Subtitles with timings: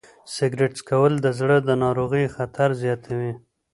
[0.35, 3.33] سګریټ څکول د زړه د ناروغیو خطر زیاتوي.